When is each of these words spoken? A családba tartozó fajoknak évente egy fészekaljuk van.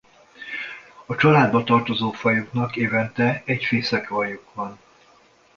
A 1.05 1.15
családba 1.15 1.63
tartozó 1.63 2.11
fajoknak 2.11 2.75
évente 2.75 3.41
egy 3.45 3.63
fészekaljuk 3.63 4.53
van. 4.53 4.79